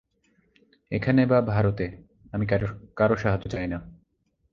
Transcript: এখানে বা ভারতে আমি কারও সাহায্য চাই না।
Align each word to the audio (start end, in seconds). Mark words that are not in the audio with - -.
এখানে 0.91 1.21
বা 1.25 1.39
ভারতে 1.41 1.85
আমি 2.33 2.45
কারও 2.95 3.15
সাহায্য 3.15 3.45
চাই 3.47 3.67
না। 3.67 3.77